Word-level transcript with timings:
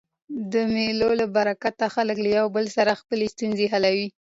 د 0.51 0.53
مېلو 0.73 1.09
له 1.19 1.25
برکته 1.35 1.85
خلک 1.95 2.17
له 2.23 2.29
یو 2.37 2.47
بل 2.55 2.65
سره 2.77 2.99
خپلي 3.01 3.25
ستونزي 3.33 3.67
حلوي. 3.73 4.07